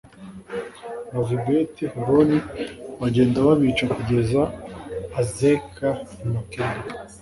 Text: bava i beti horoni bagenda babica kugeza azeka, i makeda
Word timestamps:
bava 1.13 1.33
i 1.37 1.39
beti 1.45 1.83
horoni 1.93 2.39
bagenda 2.99 3.37
babica 3.47 3.85
kugeza 3.95 4.41
azeka, 5.19 5.87
i 6.23 6.25
makeda 6.33 6.87